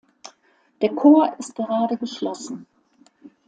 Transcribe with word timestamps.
Der 0.81 0.95
Chor 0.95 1.35
ist 1.37 1.53
gerade 1.53 1.95
geschlossen. 1.95 2.65